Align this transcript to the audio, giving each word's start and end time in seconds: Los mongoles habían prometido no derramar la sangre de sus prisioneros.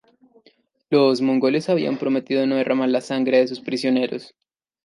Los 0.89 1.21
mongoles 1.21 1.69
habían 1.69 1.97
prometido 1.99 2.47
no 2.47 2.55
derramar 2.55 2.89
la 2.89 3.01
sangre 3.01 3.37
de 3.37 3.47
sus 3.47 3.59
prisioneros. 3.61 4.33